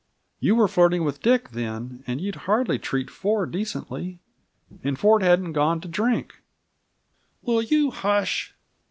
"You 0.39 0.55
were 0.55 0.67
flirting 0.67 1.03
with 1.03 1.21
Dick 1.21 1.49
then, 1.49 2.03
and 2.07 2.19
you'd 2.19 2.33
hardly 2.49 2.79
treat 2.79 3.11
Ford 3.11 3.51
decently. 3.51 4.19
And 4.83 4.97
Ford 4.97 5.21
hadn't 5.21 5.53
gone 5.53 5.79
to 5.81 5.87
drink" 5.87 6.41
"Will 7.43 7.61
you 7.61 7.91
hush?" 7.91 8.55